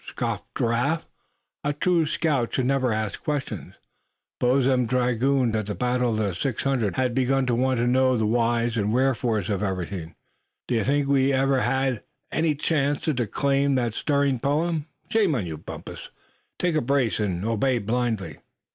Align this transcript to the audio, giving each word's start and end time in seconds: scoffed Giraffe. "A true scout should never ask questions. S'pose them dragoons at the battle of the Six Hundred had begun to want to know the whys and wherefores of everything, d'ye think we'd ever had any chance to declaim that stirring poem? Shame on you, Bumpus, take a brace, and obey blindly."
scoffed 0.07 0.45
Giraffe. 0.57 1.05
"A 1.63 1.73
true 1.73 2.07
scout 2.07 2.55
should 2.55 2.65
never 2.65 2.91
ask 2.91 3.21
questions. 3.23 3.75
S'pose 4.39 4.65
them 4.65 4.87
dragoons 4.87 5.53
at 5.53 5.67
the 5.67 5.75
battle 5.75 6.09
of 6.09 6.17
the 6.17 6.33
Six 6.33 6.63
Hundred 6.63 6.95
had 6.95 7.13
begun 7.13 7.45
to 7.45 7.53
want 7.53 7.77
to 7.77 7.85
know 7.85 8.17
the 8.17 8.25
whys 8.25 8.77
and 8.77 8.91
wherefores 8.91 9.47
of 9.47 9.61
everything, 9.61 10.15
d'ye 10.67 10.81
think 10.81 11.07
we'd 11.07 11.33
ever 11.33 11.59
had 11.61 12.01
any 12.31 12.55
chance 12.55 12.99
to 13.01 13.13
declaim 13.13 13.75
that 13.75 13.93
stirring 13.93 14.39
poem? 14.39 14.87
Shame 15.11 15.35
on 15.35 15.45
you, 15.45 15.55
Bumpus, 15.57 16.09
take 16.57 16.73
a 16.73 16.81
brace, 16.81 17.19
and 17.19 17.45
obey 17.45 17.77
blindly." 17.77 18.37